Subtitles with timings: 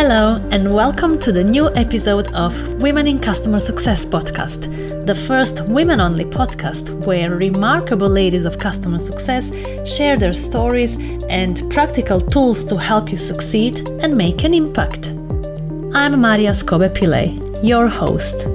[0.00, 5.68] Hello, and welcome to the new episode of Women in Customer Success podcast, the first
[5.68, 9.50] women only podcast where remarkable ladies of customer success
[9.84, 10.94] share their stories
[11.28, 15.08] and practical tools to help you succeed and make an impact.
[15.92, 18.46] I'm Maria Skobe Pillay, your host.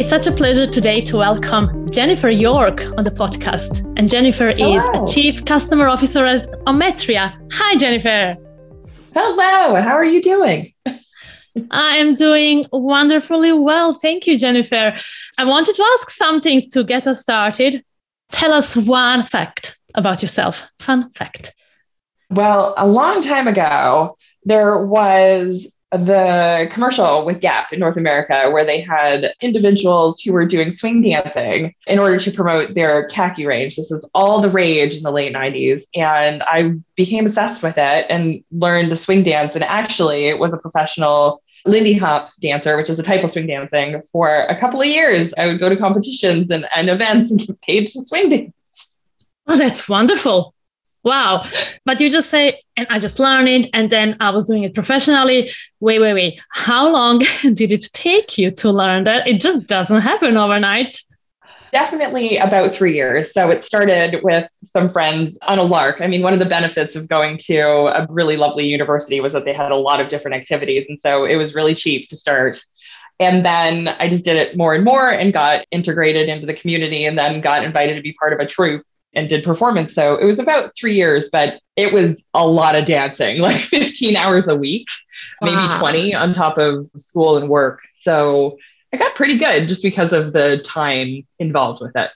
[0.00, 3.84] It's such a pleasure today to welcome Jennifer York on the podcast.
[3.98, 4.76] And Jennifer Hello.
[4.76, 7.36] is a Chief Customer Officer at Ometria.
[7.62, 8.36] Hi, Jennifer.
[9.14, 9.80] Hello.
[9.80, 10.72] How are you doing?
[11.70, 13.92] I am doing wonderfully well.
[13.92, 14.96] Thank you, Jennifer.
[15.36, 17.84] I wanted to ask something to get us started.
[18.32, 20.64] Tell us one fact about yourself.
[20.80, 21.54] Fun fact.
[22.30, 28.64] Well, a long time ago, there was the commercial with Gap in North America, where
[28.64, 33.76] they had individuals who were doing swing dancing in order to promote their khaki range.
[33.76, 35.82] This was all the rage in the late 90s.
[35.94, 39.56] And I became obsessed with it and learned to swing dance.
[39.56, 43.48] And actually, it was a professional Lindy Hop dancer, which is a type of swing
[43.48, 45.34] dancing, for a couple of years.
[45.36, 48.52] I would go to competitions and, and events and get paid to swing dance.
[49.48, 50.54] Oh, that's wonderful.
[51.02, 51.44] Wow.
[51.84, 54.74] But you just say, and I just learned it and then I was doing it
[54.74, 55.50] professionally.
[55.80, 56.40] Wait, wait, wait.
[56.50, 59.26] How long did it take you to learn that?
[59.26, 61.00] It just doesn't happen overnight.
[61.72, 63.32] Definitely about three years.
[63.32, 66.00] So it started with some friends on a lark.
[66.00, 69.44] I mean, one of the benefits of going to a really lovely university was that
[69.44, 70.86] they had a lot of different activities.
[70.88, 72.60] And so it was really cheap to start.
[73.20, 77.04] And then I just did it more and more and got integrated into the community
[77.04, 78.82] and then got invited to be part of a troupe
[79.14, 79.94] and did performance.
[79.94, 84.16] So it was about three years, but it was a lot of dancing, like 15
[84.16, 84.88] hours a week,
[85.42, 87.80] maybe 20 on top of school and work.
[88.02, 88.58] So
[88.92, 92.10] I got pretty good just because of the time involved with it.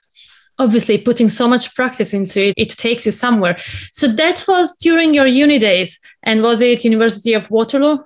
[0.59, 3.58] Obviously, putting so much practice into it, it takes you somewhere.
[3.91, 5.98] So that was during your uni days.
[6.23, 7.98] And was it University of Waterloo?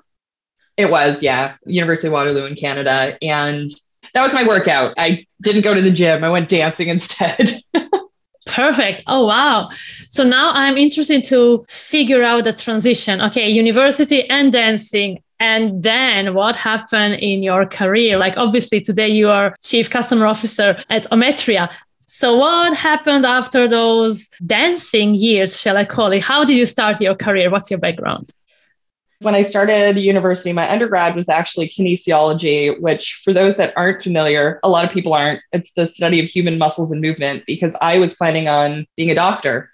[0.79, 3.19] It was, yeah, University of Waterloo in Canada.
[3.21, 3.71] And
[4.15, 4.95] that was my workout.
[4.97, 7.61] I didn't go to the gym, I went dancing instead.
[8.49, 9.05] Perfect.
[9.07, 9.69] Oh, wow.
[10.11, 13.21] So now I'm interested to figure out the transition.
[13.21, 15.23] Okay, university and dancing.
[15.39, 18.19] And then what happened in your career?
[18.19, 21.71] Like, obviously, today you are chief customer officer at Ometria.
[22.09, 26.25] So, what happened after those dancing years, shall I call it?
[26.25, 27.51] How did you start your career?
[27.51, 28.31] What's your background?
[29.21, 34.61] When I started university, my undergrad was actually kinesiology, which, for those that aren't familiar,
[34.63, 35.41] a lot of people aren't.
[35.53, 39.17] It's the study of human muscles and movement because I was planning on being a
[39.17, 39.73] doctor.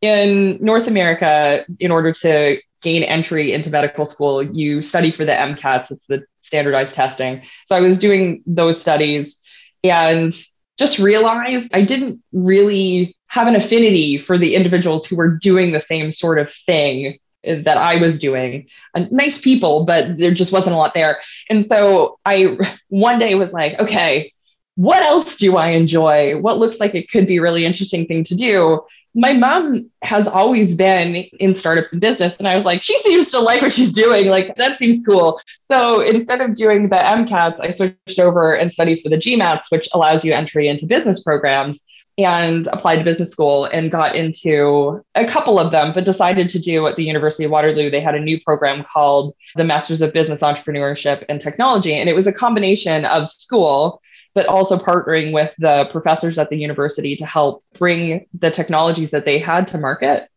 [0.00, 5.32] In North America, in order to gain entry into medical school, you study for the
[5.32, 7.42] MCATs, it's the standardized testing.
[7.66, 9.36] So I was doing those studies
[9.84, 10.34] and
[10.78, 15.80] just realized I didn't really have an affinity for the individuals who were doing the
[15.80, 18.68] same sort of thing that I was doing.
[18.94, 21.20] Uh, nice people, but there just wasn't a lot there.
[21.48, 22.58] And so I
[22.88, 24.32] one day was like, okay,
[24.76, 26.38] what else do I enjoy?
[26.38, 28.82] What looks like it could be a really interesting thing to do?
[29.14, 32.36] My mom has always been in startups and business.
[32.36, 34.26] And I was like, she seems to like what she's doing.
[34.26, 35.40] Like, that seems cool.
[35.58, 39.88] So instead of doing the MCATs, I switched over and studied for the GMATs, which
[39.92, 41.82] allows you entry into business programs
[42.18, 46.58] and applied to business school and got into a couple of them, but decided to
[46.58, 47.90] do at the University of Waterloo.
[47.90, 51.94] They had a new program called the Masters of Business Entrepreneurship and Technology.
[51.94, 54.00] And it was a combination of school,
[54.34, 59.26] but also partnering with the professors at the university to help bring the technologies that
[59.26, 60.28] they had to market.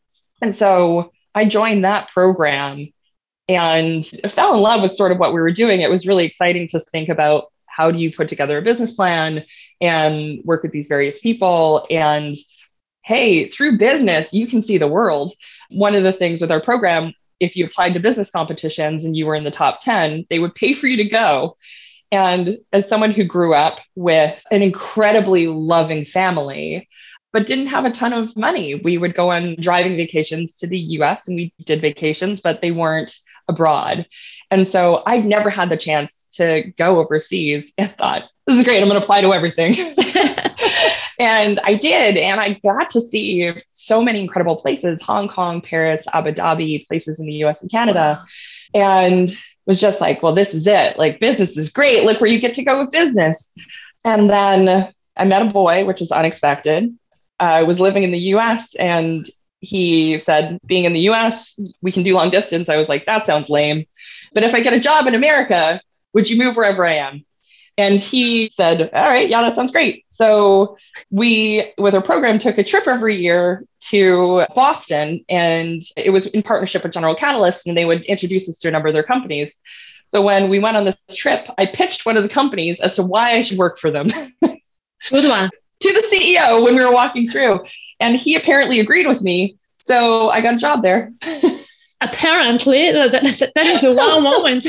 [0.41, 2.91] And so I joined that program
[3.47, 5.81] and fell in love with sort of what we were doing.
[5.81, 9.43] It was really exciting to think about how do you put together a business plan
[9.81, 12.35] and work with these various people and
[13.03, 15.33] hey through business you can see the world
[15.69, 19.25] one of the things with our program if you applied to business competitions and you
[19.25, 21.55] were in the top 10 they would pay for you to go
[22.11, 26.87] and as someone who grew up with an incredibly loving family
[27.31, 28.75] but didn't have a ton of money.
[28.75, 32.71] We would go on driving vacations to the US and we did vacations, but they
[32.71, 33.13] weren't
[33.49, 34.07] abroad.
[34.51, 38.81] And so I'd never had the chance to go overseas and thought, this is great.
[38.81, 39.75] I'm going to apply to everything.
[41.19, 42.17] and I did.
[42.17, 47.19] And I got to see so many incredible places Hong Kong, Paris, Abu Dhabi, places
[47.19, 48.25] in the US and Canada.
[48.73, 48.81] Wow.
[48.81, 50.97] And was just like, well, this is it.
[50.97, 52.03] Like, business is great.
[52.03, 53.53] Look where you get to go with business.
[54.03, 56.97] And then I met a boy, which is unexpected.
[57.39, 59.29] I was living in the US and
[59.61, 62.69] he said, being in the US, we can do long distance.
[62.69, 63.85] I was like, that sounds lame.
[64.33, 65.81] But if I get a job in America,
[66.13, 67.25] would you move wherever I am?
[67.77, 70.03] And he said, All right, yeah, that sounds great.
[70.09, 70.77] So
[71.11, 76.43] we, with our program, took a trip every year to Boston, and it was in
[76.43, 79.55] partnership with General Catalyst, and they would introduce us to a number of their companies.
[80.03, 83.03] So when we went on this trip, I pitched one of the companies as to
[83.03, 84.07] why I should work for them.
[84.41, 85.49] Good one.
[85.79, 87.61] to the CEO when we were walking through,
[87.99, 89.57] and he apparently agreed with me.
[89.77, 91.11] So I got a job there.
[92.01, 94.67] apparently, that, that is a wow moment.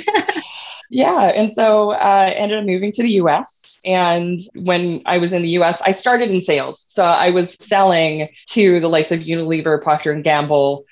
[0.91, 1.25] yeah.
[1.27, 3.79] And so I uh, ended up moving to the US.
[3.85, 6.85] And when I was in the US, I started in sales.
[6.89, 10.85] So I was selling to the likes of Unilever, Procter and Gamble,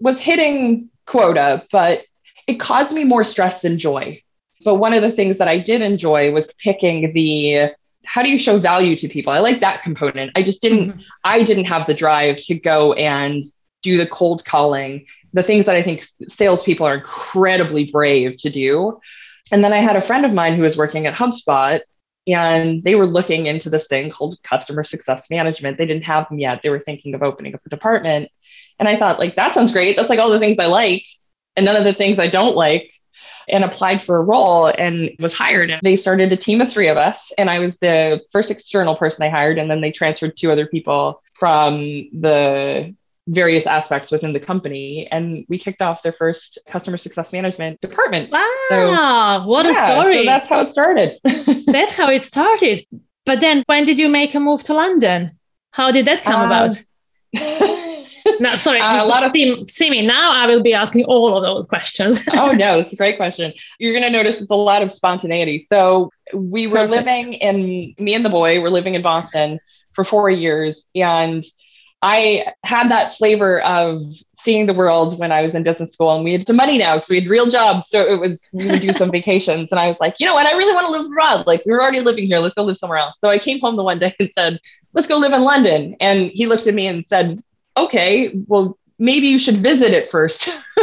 [0.00, 2.02] was hitting quota, but
[2.46, 4.22] it caused me more stress than joy.
[4.64, 7.70] But one of the things that I did enjoy was picking the
[8.04, 9.32] how do you show value to people?
[9.32, 10.32] I like that component.
[10.34, 11.00] I just didn't, mm-hmm.
[11.24, 13.44] I didn't have the drive to go and
[13.82, 19.00] do the cold calling, the things that I think salespeople are incredibly brave to do.
[19.52, 21.80] And then I had a friend of mine who was working at HubSpot
[22.26, 25.76] and they were looking into this thing called customer success management.
[25.76, 26.62] They didn't have them yet.
[26.62, 28.30] They were thinking of opening up a department.
[28.78, 29.96] And I thought, like, that sounds great.
[29.96, 31.04] That's like all the things I like
[31.56, 32.92] and none of the things I don't like.
[33.48, 35.70] And applied for a role and was hired.
[35.70, 37.32] And they started a team of three of us.
[37.36, 39.58] And I was the first external person they hired.
[39.58, 41.78] And then they transferred two other people from
[42.12, 42.94] the
[43.26, 48.30] various aspects within the company and we kicked off their first customer success management department.
[48.30, 50.18] Wow, so, what yeah, a story.
[50.18, 51.18] So that's how it started.
[51.66, 52.84] that's how it started.
[53.24, 55.38] But then when did you make a move to London?
[55.70, 56.78] How did that come um, about?
[58.40, 60.32] no, sorry, uh, a lot of see, see me now.
[60.32, 62.20] I will be asking all of those questions.
[62.32, 63.52] oh no, it's a great question.
[63.78, 65.58] You're going to notice it's a lot of spontaneity.
[65.58, 67.06] So we were Perfect.
[67.06, 69.60] living in me and the boy were living in Boston
[69.92, 71.44] for four years, and
[72.02, 74.02] I had that flavor of
[74.36, 76.96] seeing the world when I was in business school and we had some money now
[76.96, 77.88] because we had real jobs.
[77.88, 79.72] So it was, we would do some vacations.
[79.72, 80.46] And I was like, you know what?
[80.46, 81.46] I really want to live abroad.
[81.46, 82.40] Like we were already living here.
[82.40, 83.18] Let's go live somewhere else.
[83.18, 84.60] So I came home the one day and said,
[84.92, 85.96] let's go live in London.
[85.98, 87.42] And he looked at me and said,
[87.76, 90.48] okay, well, maybe you should visit it first.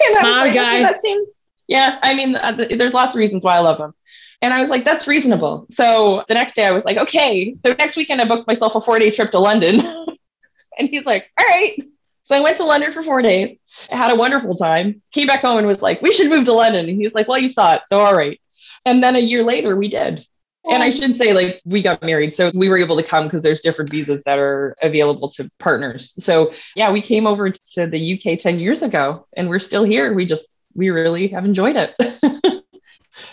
[0.00, 0.80] I like, guy.
[0.80, 3.92] that seems, yeah, I mean, uh, there's lots of reasons why I love him.
[4.40, 5.66] And I was like, that's reasonable.
[5.70, 8.80] So the next day I was like, okay, so next weekend I booked myself a
[8.80, 9.80] four day trip to London.
[10.78, 11.82] and he's like, all right.
[12.22, 13.56] So I went to London for four days.
[13.90, 15.02] I had a wonderful time.
[15.12, 16.88] Came back home and was like, we should move to London.
[16.88, 17.82] And he's like, well, you saw it.
[17.86, 18.40] So all right.
[18.84, 20.26] And then a year later we did.
[20.70, 22.34] And I should say, like, we got married.
[22.34, 26.12] So we were able to come because there's different visas that are available to partners.
[26.18, 30.12] So yeah, we came over to the UK 10 years ago and we're still here.
[30.12, 31.94] We just, we really have enjoyed it.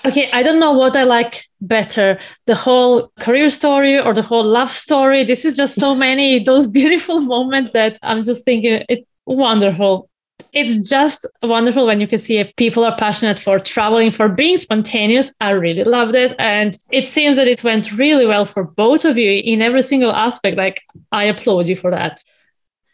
[0.06, 4.46] Okay, I don't know what I like better the whole career story or the whole
[4.46, 5.24] love story.
[5.24, 10.10] This is just so many those beautiful moments that I'm just thinking it's wonderful.
[10.56, 14.58] It's just wonderful when you can see if people are passionate for traveling, for being
[14.58, 15.30] spontaneous.
[15.42, 16.34] I really loved it.
[16.40, 20.14] And it seems that it went really well for both of you in every single
[20.14, 20.56] aspect.
[20.56, 20.82] Like,
[21.12, 22.24] I applaud you for that.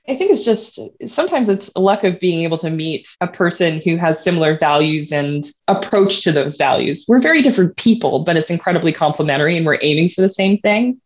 [0.10, 3.96] I think it's just sometimes it's luck of being able to meet a person who
[3.98, 7.06] has similar values and approach to those values.
[7.08, 11.00] We're very different people, but it's incredibly complementary and we're aiming for the same thing.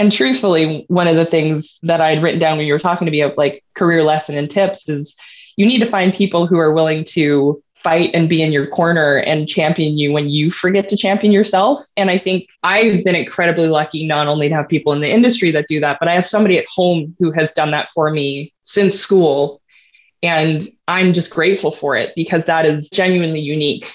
[0.00, 3.06] And truthfully, one of the things that I had written down when you were talking
[3.06, 5.16] to me of like career lesson and tips is
[5.60, 9.18] you need to find people who are willing to fight and be in your corner
[9.18, 11.84] and champion you when you forget to champion yourself.
[11.98, 15.50] And I think I've been incredibly lucky not only to have people in the industry
[15.50, 18.54] that do that, but I have somebody at home who has done that for me
[18.62, 19.60] since school.
[20.22, 23.92] And I'm just grateful for it because that is genuinely unique.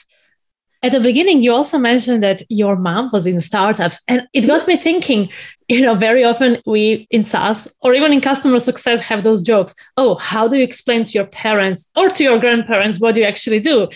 [0.86, 4.68] At the beginning, you also mentioned that your mom was in startups, and it got
[4.68, 5.30] me thinking.
[5.68, 9.74] You know, very often we in SaaS or even in customer success have those jokes.
[9.98, 13.62] Oh, how do you explain to your parents or to your grandparents what you actually
[13.62, 13.88] do?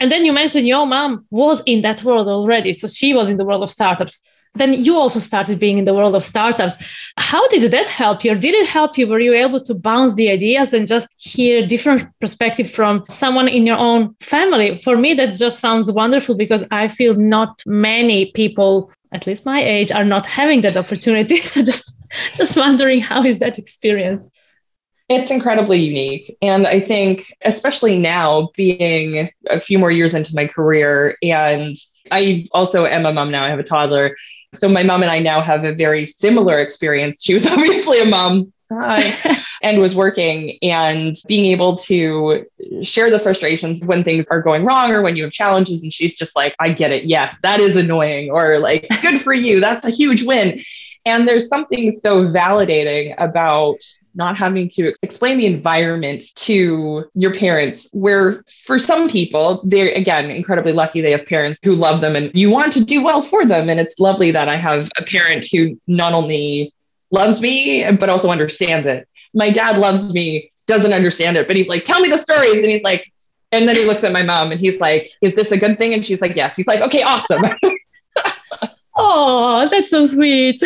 [0.00, 2.74] And then you mentioned your mom was in that world already.
[2.74, 4.20] So she was in the world of startups
[4.54, 6.74] then you also started being in the world of startups.
[7.16, 8.34] How did that help you?
[8.34, 9.06] Did it help you?
[9.06, 13.66] Were you able to bounce the ideas and just hear different perspective from someone in
[13.66, 14.78] your own family?
[14.78, 19.62] For me, that just sounds wonderful because I feel not many people, at least my
[19.62, 21.40] age, are not having that opportunity.
[21.42, 21.92] so just
[22.36, 24.28] just wondering how is that experience?
[25.08, 26.36] It's incredibly unique.
[26.40, 31.76] And I think, especially now, being a few more years into my career, and
[32.10, 34.16] I also am a mom now, I have a toddler.
[34.54, 37.22] So my mom and I now have a very similar experience.
[37.22, 38.52] She was obviously a mom.
[39.62, 42.44] and was working and being able to
[42.82, 45.82] share the frustrations when things are going wrong or when you have challenges.
[45.82, 47.04] And she's just like i get it.
[47.04, 48.30] Yes that is annoying.
[48.30, 49.60] Or like good for you.
[49.60, 50.60] That's a huge win
[51.06, 53.76] and there's something so validating about
[54.14, 60.30] not having to explain the environment to your parents, where for some people, they're again
[60.30, 63.44] incredibly lucky they have parents who love them and you want to do well for
[63.44, 63.68] them.
[63.68, 66.72] And it's lovely that I have a parent who not only
[67.10, 69.08] loves me, but also understands it.
[69.34, 72.62] My dad loves me, doesn't understand it, but he's like, tell me the stories.
[72.62, 73.12] And he's like,
[73.52, 75.92] and then he looks at my mom and he's like, is this a good thing?
[75.92, 76.56] And she's like, yes.
[76.56, 77.42] He's like, okay, awesome.
[78.96, 80.62] oh, that's so sweet.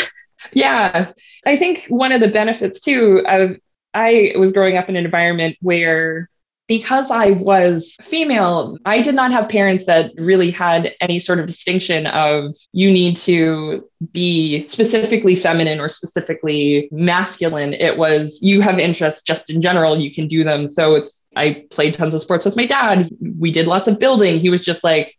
[0.52, 1.12] Yeah.
[1.46, 3.56] I think one of the benefits too of
[3.94, 6.28] I was growing up in an environment where
[6.68, 11.46] because I was female, I did not have parents that really had any sort of
[11.46, 17.72] distinction of you need to be specifically feminine or specifically masculine.
[17.72, 20.68] It was you have interests just in general, you can do them.
[20.68, 23.08] So it's, I played tons of sports with my dad.
[23.38, 24.38] We did lots of building.
[24.38, 25.16] He was just like,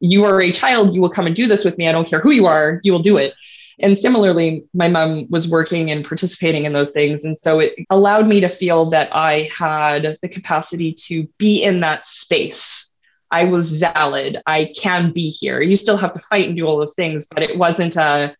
[0.00, 1.86] you are a child, you will come and do this with me.
[1.86, 3.34] I don't care who you are, you will do it.
[3.80, 7.24] And similarly, my mom was working and participating in those things.
[7.24, 11.80] And so it allowed me to feel that I had the capacity to be in
[11.80, 12.86] that space.
[13.30, 14.38] I was valid.
[14.46, 15.60] I can be here.
[15.60, 18.34] You still have to fight and do all those things, but it wasn't a,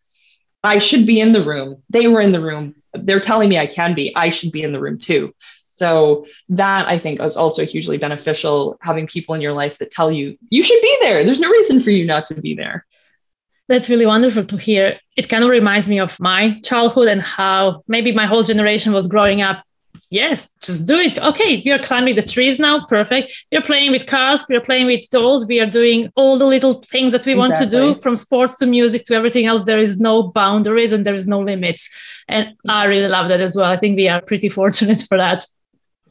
[0.63, 1.83] I should be in the room.
[1.89, 2.75] They were in the room.
[2.93, 4.13] They're telling me I can be.
[4.15, 5.33] I should be in the room too.
[5.69, 10.11] So that I think is also hugely beneficial having people in your life that tell
[10.11, 11.23] you you should be there.
[11.23, 12.85] There's no reason for you not to be there.
[13.69, 14.99] That's really wonderful to hear.
[15.15, 19.05] It kind of reminds me of my childhood and how maybe my whole generation was
[19.05, 19.63] growing up.
[20.09, 21.19] Yes, just do it.
[21.19, 22.87] Okay, we are climbing the trees now.
[22.87, 23.31] Perfect.
[23.51, 24.43] We are playing with cars.
[24.49, 25.45] We are playing with dolls.
[25.45, 27.35] We are doing all the little things that we exactly.
[27.35, 29.61] want to do from sports to music to everything else.
[29.65, 31.87] There is no boundaries and there is no limits.
[32.27, 33.71] And I really love that as well.
[33.71, 35.45] I think we are pretty fortunate for that.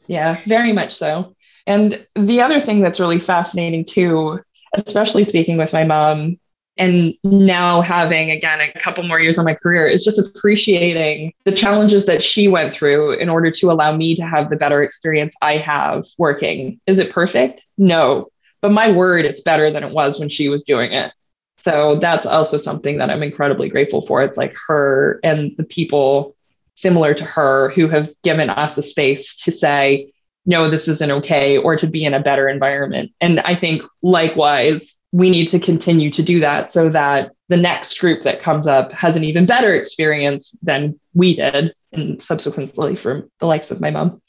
[0.07, 1.35] Yeah, very much so.
[1.67, 4.39] And the other thing that's really fascinating too,
[4.73, 6.38] especially speaking with my mom,
[6.79, 11.51] and now having again a couple more years on my career is just appreciating the
[11.51, 15.35] challenges that she went through in order to allow me to have the better experience
[15.41, 16.79] I have working.
[16.87, 17.61] Is it perfect?
[17.77, 18.29] No.
[18.61, 21.11] But my word, it's better than it was when she was doing it.
[21.57, 24.23] So that's also something that I'm incredibly grateful for.
[24.23, 26.35] It's like her and the people
[26.75, 30.09] similar to her who have given us a space to say,
[30.45, 33.11] no, this isn't okay, or to be in a better environment.
[33.19, 37.99] And I think likewise, we need to continue to do that so that the next
[37.99, 43.29] group that comes up has an even better experience than we did and subsequently from
[43.39, 44.21] the likes of my mom.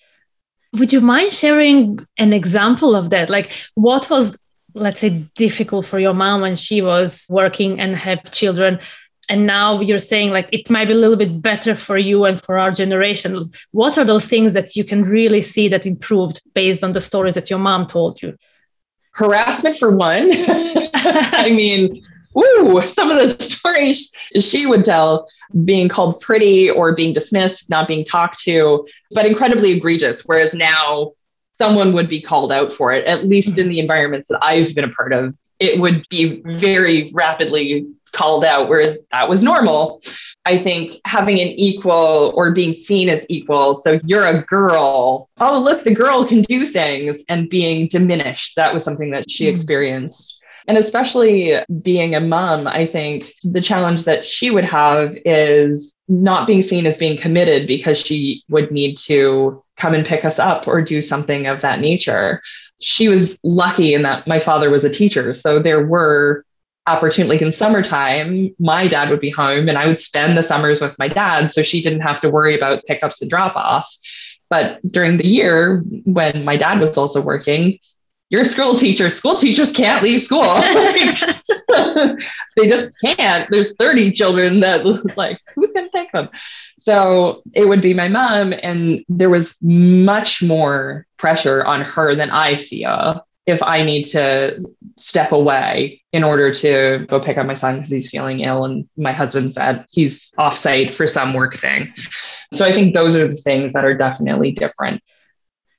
[0.72, 3.28] Would you mind sharing an example of that?
[3.28, 4.40] Like what was
[4.72, 8.78] let's say difficult for your mom when she was working and have children?
[9.28, 12.42] And now you're saying like it might be a little bit better for you and
[12.42, 13.42] for our generation.
[13.72, 17.34] What are those things that you can really see that improved based on the stories
[17.34, 18.36] that your mom told you
[19.12, 20.30] harassment for one.
[20.32, 22.04] I mean,
[22.36, 25.28] ooh, some of the stories she would tell
[25.64, 30.22] being called pretty or being dismissed, not being talked to, but incredibly egregious.
[30.24, 31.12] Whereas now
[31.54, 34.84] someone would be called out for it, at least in the environments that I've been
[34.84, 35.36] a part of.
[35.58, 40.02] It would be very rapidly called out, whereas that was normal.
[40.46, 43.74] I think having an equal or being seen as equal.
[43.74, 45.28] So you're a girl.
[45.38, 48.56] Oh, look, the girl can do things and being diminished.
[48.56, 49.50] That was something that she mm.
[49.50, 50.36] experienced.
[50.66, 56.46] And especially being a mom, I think the challenge that she would have is not
[56.46, 60.68] being seen as being committed because she would need to come and pick us up
[60.68, 62.42] or do something of that nature.
[62.80, 65.34] She was lucky in that my father was a teacher.
[65.34, 66.44] So there were
[66.96, 70.80] opportunity like in summertime my dad would be home and i would spend the summers
[70.80, 74.00] with my dad so she didn't have to worry about pickups and drop-offs.
[74.48, 77.78] But during the year when my dad was also working
[78.30, 80.42] you're a school teacher school teachers can't leave school.
[82.56, 83.48] They just can't.
[83.50, 84.84] There's 30 children that
[85.16, 86.28] like who's going to take them?
[86.78, 92.30] So it would be my mom and there was much more pressure on her than
[92.30, 94.62] i feel if I need to
[94.96, 98.86] step away in order to go pick up my son because he's feeling ill and
[98.96, 101.92] my husband said he's off site for some work thing.
[102.52, 105.02] So I think those are the things that are definitely different.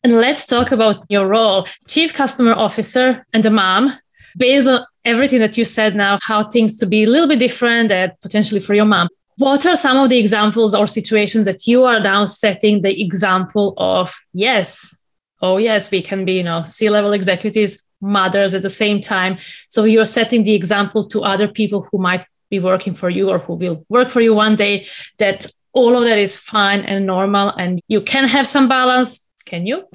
[0.03, 3.93] And let's talk about your role, Chief Customer Officer and a mom.
[4.37, 7.91] Based on everything that you said now, how things to be a little bit different
[7.91, 9.09] and potentially for your mom.
[9.37, 13.73] What are some of the examples or situations that you are now setting the example
[13.77, 14.15] of?
[14.33, 14.97] Yes,
[15.41, 19.37] oh yes we can be you know c-level executives mothers at the same time.
[19.69, 23.39] So you're setting the example to other people who might be working for you or
[23.39, 24.87] who will work for you one day
[25.19, 29.65] that all of that is fine and normal and you can have some balance can
[29.65, 29.85] you?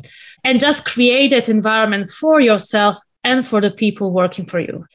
[0.43, 4.87] And just create that environment for yourself and for the people working for you.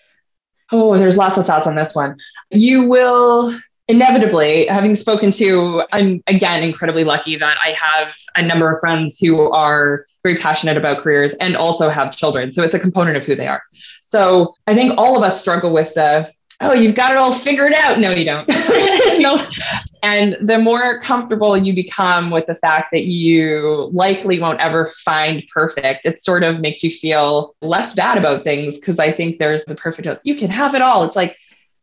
[0.72, 2.18] Oh there's lots of thoughts on this one.
[2.50, 3.58] You will
[3.92, 9.18] inevitably, having spoken to, I'm again incredibly lucky that I have a number of friends
[9.18, 12.52] who are very passionate about careers and also have children.
[12.54, 13.62] So it's a component of who they are.
[14.02, 16.32] So I think all of us struggle with the,
[16.62, 18.00] oh, you've got it all figured out.
[18.00, 18.48] No, you don't.
[19.20, 19.46] no.
[20.04, 25.44] And the more comfortable you become with the fact that you likely won't ever find
[25.54, 28.80] perfect, it sort of makes you feel less bad about things.
[28.84, 31.04] Cause I think there's the perfect, you can have it all.
[31.04, 31.38] It's like,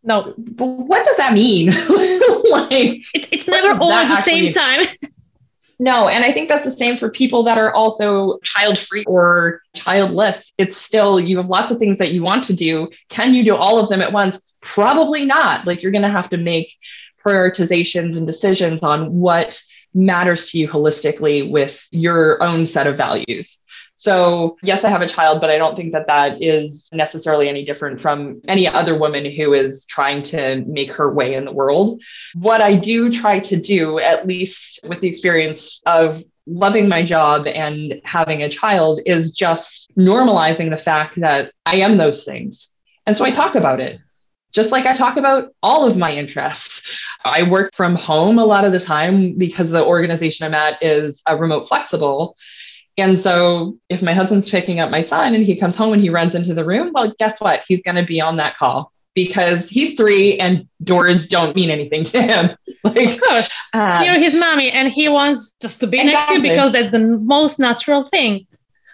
[0.08, 1.66] no, but what does that mean?
[2.50, 4.52] like, it's, it's never all at the same mean?
[4.52, 4.86] time.
[5.80, 9.62] No, and I think that's the same for people that are also child free or
[9.76, 10.52] childless.
[10.58, 12.90] It's still, you have lots of things that you want to do.
[13.10, 14.40] Can you do all of them at once?
[14.60, 15.68] Probably not.
[15.68, 16.74] Like you're going to have to make
[17.24, 19.62] prioritizations and decisions on what
[19.94, 23.58] matters to you holistically with your own set of values.
[23.98, 27.64] So, yes, I have a child, but I don't think that that is necessarily any
[27.64, 32.00] different from any other woman who is trying to make her way in the world.
[32.34, 37.48] What I do try to do, at least with the experience of loving my job
[37.48, 42.68] and having a child, is just normalizing the fact that I am those things.
[43.04, 43.98] And so I talk about it
[44.52, 46.82] just like I talk about all of my interests.
[47.24, 51.20] I work from home a lot of the time because the organization I'm at is
[51.26, 52.36] a remote flexible.
[52.98, 56.10] And so if my husband's picking up my son and he comes home and he
[56.10, 57.62] runs into the room, well, guess what?
[57.66, 62.04] He's going to be on that call because he's three and doors don't mean anything
[62.04, 62.56] to him.
[62.84, 63.48] like, of course.
[63.72, 66.12] Um, You're his mommy and he wants just to be exactly.
[66.12, 68.46] next to you because that's the most natural thing.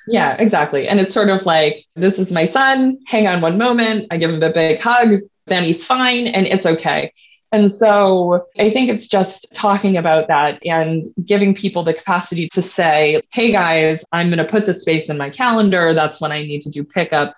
[0.06, 0.87] Yeah, exactly.
[0.87, 2.99] And it's sort of like, this is my son.
[3.06, 4.06] Hang on one moment.
[4.11, 5.20] I give him a big hug.
[5.46, 7.11] Then he's fine and it's okay.
[7.54, 12.61] And so I think it's just talking about that and giving people the capacity to
[12.61, 15.94] say, hey guys, I'm going to put this space in my calendar.
[15.94, 17.32] That's when I need to do pickup.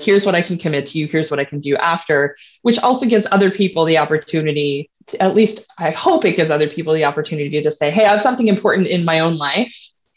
[0.00, 1.06] Here's what I can commit to you.
[1.06, 5.36] Here's what I can do after, which also gives other people the opportunity to, at
[5.36, 8.48] least I hope it gives other people the opportunity to say, hey, I have something
[8.48, 9.76] important in my own life.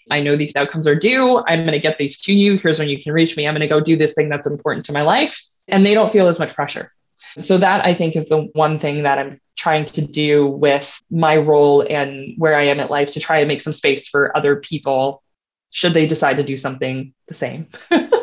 [0.10, 1.44] I know these outcomes are due.
[1.46, 2.58] I'm going to get these to you.
[2.58, 3.48] Here's when you can reach me.
[3.48, 5.40] I'm going to go do this thing that's important to my life.
[5.68, 6.92] And they don't feel as much pressure.
[7.40, 11.38] So that I think is the one thing that I'm trying to do with my
[11.38, 14.58] role and where I am at life to try and make some space for other
[14.58, 15.24] people
[15.72, 17.68] should they decide to do something the same.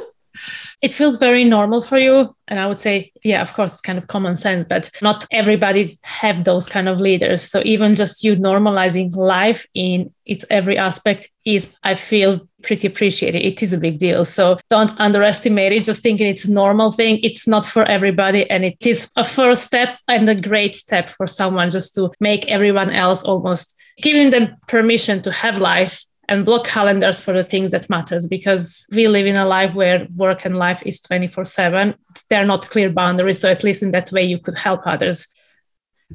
[0.83, 2.35] it feels very normal for you.
[2.49, 5.99] And i would say yeah of course it's kind of common sense but not everybody
[6.03, 7.43] have those kind of leaders.
[7.43, 13.43] So even just you normalizing life in its every aspect is i feel pretty appreciated.
[13.43, 14.25] It is a big deal.
[14.25, 15.85] So don't underestimate it.
[15.85, 18.49] Just thinking it's a normal thing it's not for everybody.
[18.51, 22.47] And it is a first step and a great step for someone just to make
[22.49, 27.73] everyone else almost giving them permission to have life and block calendars for the things
[27.73, 31.95] that matters because we live in a life where work and life is 24 7
[32.31, 35.35] they're not clear boundaries so at least in that way you could help others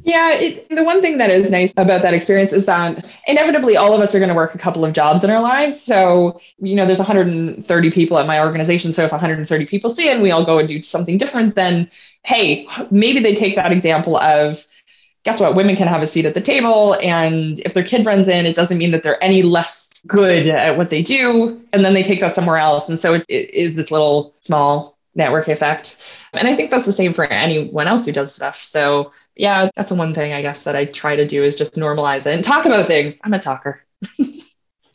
[0.04, 3.94] yeah, it, the one thing that is nice about that experience is that inevitably all
[3.94, 5.82] of us are going to work a couple of jobs in our lives.
[5.82, 8.92] So, you know, there's 130 people at my organization.
[8.92, 11.90] So if 130 people see it and we all go and do something different, then
[12.24, 14.66] hey, maybe they take that example of
[15.24, 15.56] guess what?
[15.56, 16.98] Women can have a seat at the table.
[17.02, 20.78] And if their kid runs in, it doesn't mean that they're any less good at
[20.78, 22.90] what they do and then they take that somewhere else.
[22.90, 25.98] And so it, it is this little small network effect.
[26.34, 28.62] And i think that's the same for anyone else who does stuff.
[28.64, 31.74] So yeah that's the one thing i guess that i try to do is just
[31.74, 33.20] normalize it and talk about things.
[33.24, 33.82] I'm a talker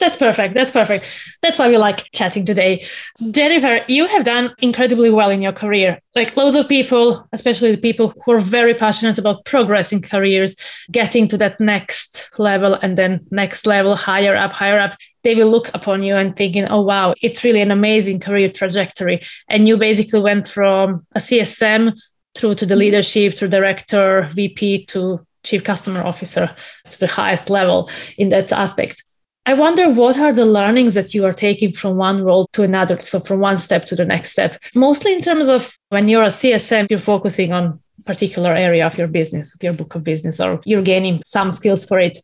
[0.01, 0.55] That's perfect.
[0.55, 1.07] That's perfect.
[1.43, 2.87] That's why we like chatting today.
[3.31, 6.01] Jennifer, you have done incredibly well in your career.
[6.15, 10.57] Like loads of people, especially the people who are very passionate about progressing careers,
[10.91, 15.51] getting to that next level and then next level, higher up, higher up, they will
[15.51, 19.21] look upon you and thinking, oh, wow, it's really an amazing career trajectory.
[19.51, 21.95] And you basically went from a CSM
[22.35, 22.81] through to the mm-hmm.
[22.81, 26.55] leadership, through director, VP to chief customer officer
[26.91, 29.05] to the highest level in that aspect.
[29.47, 33.01] I wonder what are the learnings that you are taking from one role to another,
[33.01, 34.61] so from one step to the next step.
[34.75, 39.09] Mostly in terms of when you're a CSM, you're focusing on particular area of your
[39.09, 42.19] business, of your book of business, or you're gaining some skills for it.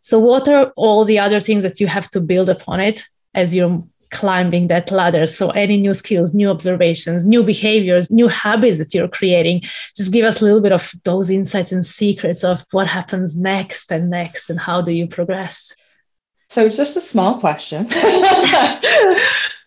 [0.00, 3.02] So, what are all the other things that you have to build upon it
[3.34, 5.26] as you're climbing that ladder?
[5.26, 9.62] So, any new skills, new observations, new behaviors, new habits that you're creating,
[9.96, 13.90] just give us a little bit of those insights and secrets of what happens next
[13.90, 15.74] and next and how do you progress?
[16.50, 17.86] So, just a small question.
[17.92, 19.20] I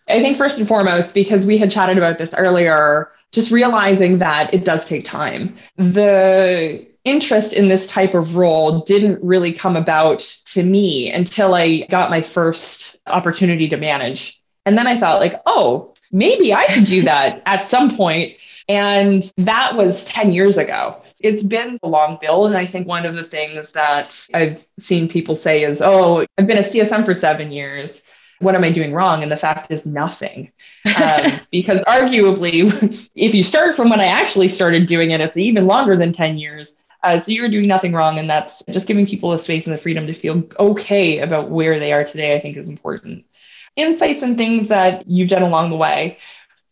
[0.08, 4.64] think, first and foremost, because we had chatted about this earlier, just realizing that it
[4.64, 5.56] does take time.
[5.76, 11.86] The interest in this type of role didn't really come about to me until I
[11.90, 14.40] got my first opportunity to manage.
[14.66, 18.36] And then I thought, like, oh, maybe I could do that at some point.
[18.68, 21.01] And that was 10 years ago.
[21.22, 22.48] It's been a long build.
[22.48, 26.46] And I think one of the things that I've seen people say is, oh, I've
[26.46, 28.02] been a CSM for seven years.
[28.40, 29.22] What am I doing wrong?
[29.22, 30.50] And the fact is nothing.
[30.96, 35.66] Um, because arguably, if you start from when I actually started doing it, it's even
[35.66, 36.74] longer than 10 years.
[37.04, 38.18] Uh, so you're doing nothing wrong.
[38.18, 41.78] And that's just giving people the space and the freedom to feel okay about where
[41.78, 43.24] they are today, I think is important.
[43.76, 46.18] Insights and things that you've done along the way.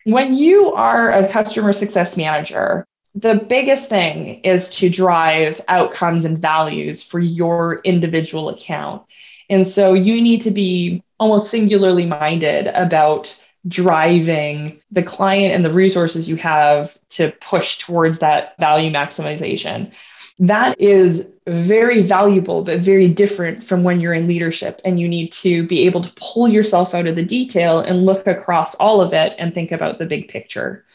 [0.04, 6.38] When you are a customer success manager, the biggest thing is to drive outcomes and
[6.38, 9.02] values for your individual account.
[9.48, 15.72] And so you need to be almost singularly minded about driving the client and the
[15.72, 19.92] resources you have to push towards that value maximization.
[20.38, 25.32] That is very valuable, but very different from when you're in leadership and you need
[25.32, 29.12] to be able to pull yourself out of the detail and look across all of
[29.12, 30.86] it and think about the big picture.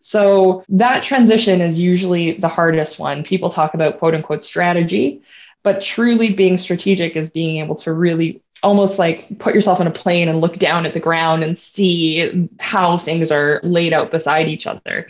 [0.00, 3.24] So that transition is usually the hardest one.
[3.24, 5.22] People talk about quote unquote strategy,
[5.62, 9.92] but truly being strategic is being able to really almost like put yourself on a
[9.92, 14.48] plane and look down at the ground and see how things are laid out beside
[14.48, 15.06] each other.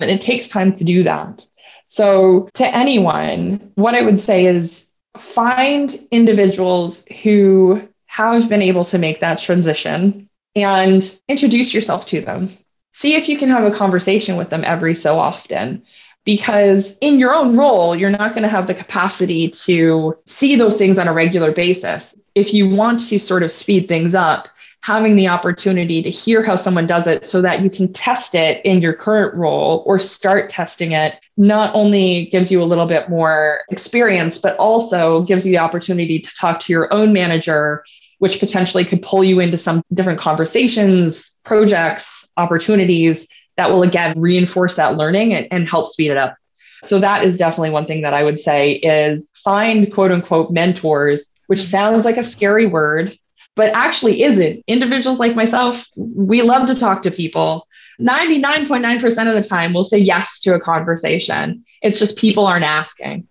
[0.00, 1.46] And it takes time to do that.
[1.86, 4.86] So, to anyone, what I would say is
[5.18, 12.50] find individuals who have been able to make that transition and introduce yourself to them
[12.92, 15.82] see if you can have a conversation with them every so often
[16.24, 20.76] because in your own role, you're not going to have the capacity to see those
[20.76, 22.14] things on a regular basis.
[22.34, 24.48] If you want to sort of speed things up,
[24.82, 28.64] having the opportunity to hear how someone does it so that you can test it
[28.64, 33.10] in your current role or start testing it not only gives you a little bit
[33.10, 37.84] more experience, but also gives you the opportunity to talk to your own manager
[38.20, 44.74] which potentially could pull you into some different conversations, projects, opportunities that will again reinforce
[44.74, 46.36] that learning and, and help speed it up.
[46.84, 51.24] So that is definitely one thing that I would say is find quote unquote mentors,
[51.46, 53.16] which sounds like a scary word,
[53.56, 54.64] but actually isn't.
[54.66, 57.66] Individuals like myself, we love to talk to people.
[58.00, 61.64] 99.9% of the time, we'll say yes to a conversation.
[61.82, 63.28] It's just people aren't asking.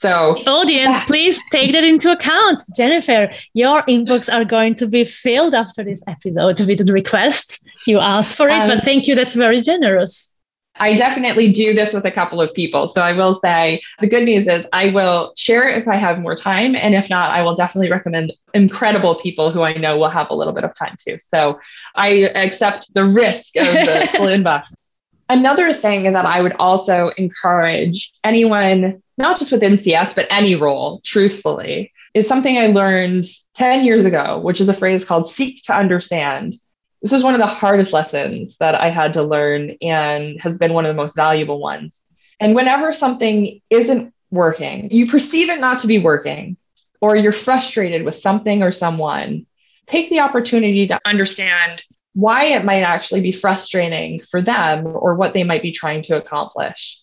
[0.00, 2.62] So, audience, please take that into account.
[2.74, 7.62] Jennifer, your inbox are going to be filled after this episode with the requests.
[7.86, 9.14] You asked for it, um, but thank you.
[9.14, 10.38] That's very generous.
[10.76, 12.88] I definitely do this with a couple of people.
[12.88, 16.18] So I will say the good news is I will share it if I have
[16.18, 16.74] more time.
[16.74, 20.34] And if not, I will definitely recommend incredible people who I know will have a
[20.34, 21.18] little bit of time too.
[21.20, 21.60] So
[21.94, 24.72] I accept the risk of the full inbox.
[25.30, 31.00] Another thing that I would also encourage anyone not just within CS, but any role,
[31.04, 35.72] truthfully, is something I learned 10 years ago, which is a phrase called seek to
[35.72, 36.56] understand.
[37.00, 40.72] This is one of the hardest lessons that I had to learn and has been
[40.72, 42.02] one of the most valuable ones.
[42.40, 46.56] And whenever something isn't working, you perceive it not to be working,
[47.00, 49.46] or you're frustrated with something or someone,
[49.86, 55.32] take the opportunity to understand why it might actually be frustrating for them or what
[55.32, 57.00] they might be trying to accomplish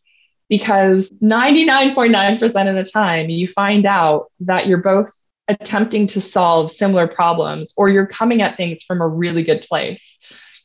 [0.49, 5.11] because 99.9% of the time you find out that you're both
[5.47, 10.17] attempting to solve similar problems or you're coming at things from a really good place.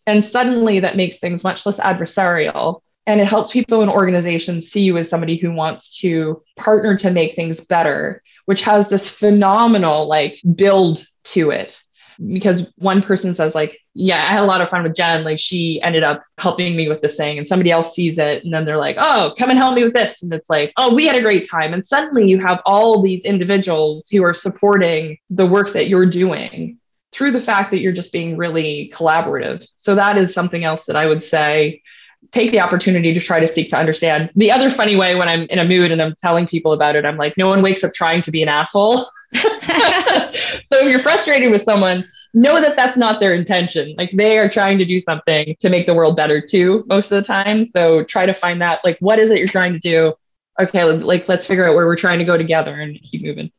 [0.06, 2.80] And suddenly that makes things much less adversarial.
[3.06, 7.10] And it helps people in organizations see you as somebody who wants to partner to
[7.10, 11.80] make things better, which has this phenomenal like build to it
[12.28, 15.24] because one person says like yeah i had a lot of fun with jen.
[15.24, 18.52] Like she ended up helping me with this thing and somebody else sees it and
[18.52, 20.22] then they're like oh come and help me with this.
[20.22, 21.72] And it's like oh we had a great time.
[21.72, 26.78] And suddenly you have all these individuals who are supporting the work that you're doing
[27.12, 29.66] through the fact that you're just being really collaborative.
[29.76, 31.82] So that is something else that i would say
[32.30, 34.30] take the opportunity to try to seek to understand.
[34.36, 37.04] The other funny way when i'm in a mood and i'm telling people about it
[37.04, 41.50] i'm like no one wakes up trying to be an asshole so if you're frustrated
[41.50, 43.94] with someone, know that that's not their intention.
[43.96, 47.22] Like they are trying to do something to make the world better too, most of
[47.22, 47.66] the time.
[47.66, 50.14] So try to find that, like, what is it you're trying to do?
[50.60, 53.50] Okay, like let's figure out where we're trying to go together and keep moving.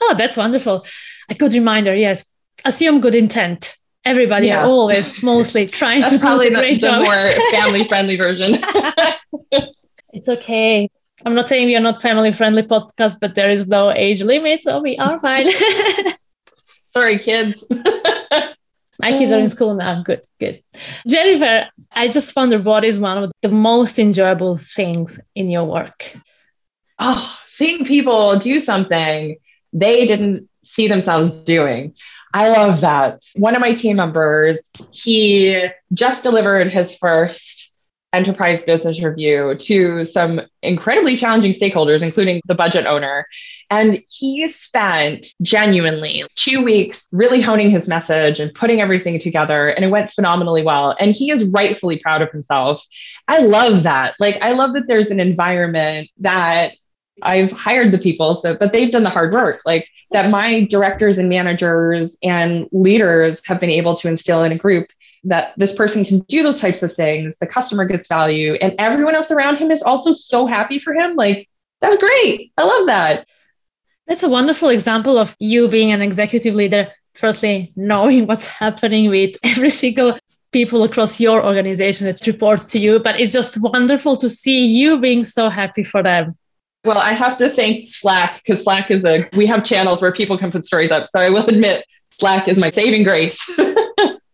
[0.00, 0.86] Oh, that's wonderful.
[1.28, 1.94] A good reminder.
[1.94, 2.24] Yes.
[2.64, 3.76] Assume good intent.
[4.04, 4.64] Everybody yeah.
[4.64, 8.62] always mostly trying that's to probably do the, the more family friendly version.
[10.12, 10.90] it's okay.
[11.24, 14.62] I'm not saying we are not family friendly podcast, but there is no age limit,
[14.62, 15.48] so we are fine.
[16.92, 17.64] Sorry, kids.
[19.00, 20.02] My kids are in school now.
[20.02, 20.62] Good, good.
[21.08, 26.14] Jennifer, I just wonder what is one of the most enjoyable things in your work?
[26.98, 29.36] Oh, seeing people do something
[29.72, 31.94] they didn't see themselves doing.
[32.32, 33.20] I love that.
[33.34, 34.58] One of my team members,
[34.90, 37.53] he just delivered his first
[38.14, 43.26] enterprise business review to some incredibly challenging stakeholders, including the budget owner.
[43.70, 49.68] And he spent genuinely two weeks really honing his message and putting everything together.
[49.68, 50.96] And it went phenomenally well.
[50.98, 52.84] And he is rightfully proud of himself.
[53.26, 54.14] I love that.
[54.20, 56.72] Like, I love that there's an environment that
[57.22, 59.60] I've hired the people, so but they've done the hard work.
[59.64, 64.58] Like that my directors and managers and leaders have been able to instill in a
[64.58, 64.88] group
[65.24, 69.14] that this person can do those types of things, the customer gets value, and everyone
[69.14, 71.16] else around him is also so happy for him.
[71.16, 71.48] Like,
[71.80, 72.52] that's great.
[72.56, 73.26] I love that.
[74.06, 76.92] That's a wonderful example of you being an executive leader.
[77.14, 80.18] Firstly, knowing what's happening with every single
[80.52, 85.00] people across your organization that reports to you, but it's just wonderful to see you
[85.00, 86.36] being so happy for them.
[86.84, 90.36] Well, I have to thank Slack because Slack is a, we have channels where people
[90.36, 91.08] can put stories up.
[91.08, 91.84] So I will admit,
[92.18, 93.38] Slack is my saving grace.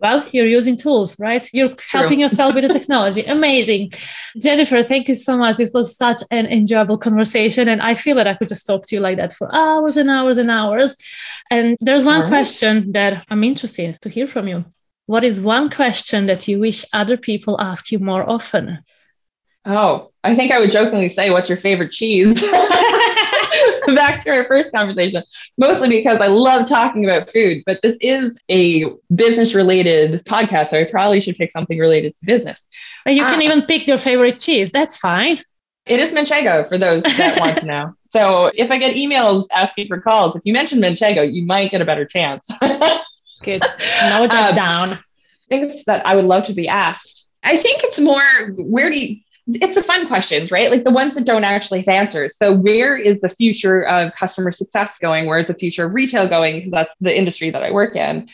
[0.00, 1.48] well, you're using tools, right?
[1.52, 3.22] You're helping yourself with the technology.
[3.26, 3.92] Amazing.
[4.40, 5.56] Jennifer, thank you so much.
[5.56, 7.68] This was such an enjoyable conversation.
[7.68, 10.08] And I feel that I could just talk to you like that for hours and
[10.08, 10.96] hours and hours.
[11.50, 12.28] And there's one right.
[12.28, 14.64] question that I'm interested to hear from you.
[15.06, 18.78] What is one question that you wish other people ask you more often?
[19.66, 22.42] Oh, I think I would jokingly say, What's your favorite cheese?
[23.94, 25.22] Back to our first conversation,
[25.58, 30.70] mostly because I love talking about food, but this is a business related podcast.
[30.70, 32.64] So I probably should pick something related to business.
[33.04, 34.70] But you can uh, even pick your favorite cheese.
[34.70, 35.38] That's fine.
[35.86, 37.94] It is Manchego for those that want to know.
[38.12, 41.80] So if I get emails asking for calls, if you mention Manchego, you might get
[41.80, 42.48] a better chance.
[43.42, 43.62] Good.
[44.02, 44.98] Note um, down.
[45.48, 47.28] Things that I would love to be asked.
[47.44, 48.20] I think it's more
[48.56, 50.70] where do you it's the fun questions, right?
[50.70, 52.36] Like the ones that don't actually have answers.
[52.36, 55.26] So where is the future of customer success going?
[55.26, 56.56] Where is the future of retail going?
[56.56, 58.28] Because that's the industry that I work in.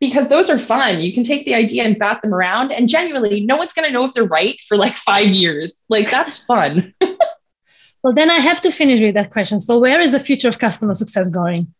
[0.00, 1.00] Because those are fun.
[1.00, 3.92] You can take the idea and bat them around, and genuinely, no one's going to
[3.92, 5.82] know if they're right for like five years.
[5.90, 6.94] Like that's fun.
[8.02, 9.60] well, then I have to finish with that question.
[9.60, 11.74] So, where is the future of customer success going?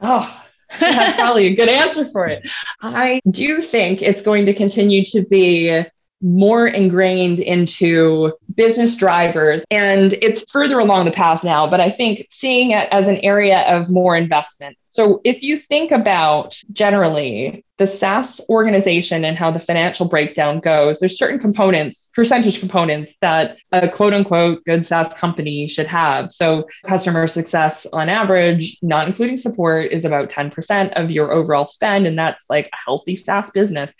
[0.00, 0.40] Oh,
[0.78, 2.48] that's probably a good answer for it.
[2.80, 5.84] I do think it's going to continue to be
[6.24, 9.62] more ingrained into business drivers.
[9.70, 13.60] And it's further along the path now, but I think seeing it as an area
[13.60, 14.78] of more investment.
[14.88, 20.98] So if you think about generally the SaaS organization and how the financial breakdown goes,
[20.98, 26.32] there's certain components, percentage components that a quote unquote good SaaS company should have.
[26.32, 32.06] So customer success on average, not including support, is about 10% of your overall spend.
[32.06, 33.92] And that's like a healthy SaaS business.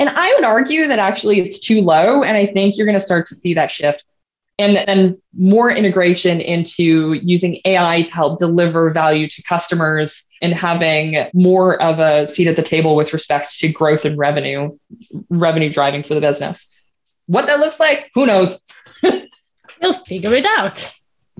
[0.00, 2.24] And I would argue that actually it's too low.
[2.24, 4.02] And I think you're going to start to see that shift
[4.60, 11.28] and then more integration into using AI to help deliver value to customers and having
[11.32, 14.76] more of a seat at the table with respect to growth and revenue,
[15.30, 16.66] revenue driving for the business.
[17.26, 18.60] What that looks like, who knows?
[19.82, 20.92] we'll figure it out.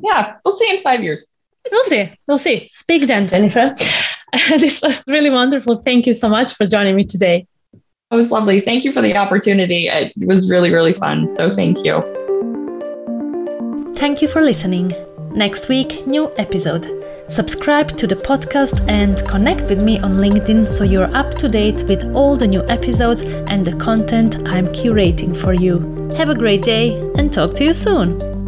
[0.03, 1.27] Yeah, we'll see in five years.
[1.71, 2.11] We'll see.
[2.27, 2.71] We'll see.
[2.73, 3.75] Speak then, Jennifer.
[4.49, 5.83] this was really wonderful.
[5.83, 7.47] Thank you so much for joining me today.
[8.11, 8.59] It was lovely.
[8.59, 9.87] Thank you for the opportunity.
[9.87, 11.33] It was really, really fun.
[11.37, 12.03] So thank you.
[13.95, 14.93] Thank you for listening.
[15.33, 16.89] Next week, new episode.
[17.29, 21.85] Subscribe to the podcast and connect with me on LinkedIn so you're up to date
[21.85, 25.79] with all the new episodes and the content I'm curating for you.
[26.17, 28.40] Have a great day and talk to you soon.